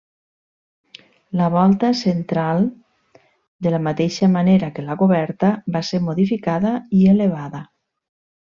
[1.41, 2.65] La volta central,
[3.67, 7.67] de la mateixa manera que la coberta, va ser modificada i elevada.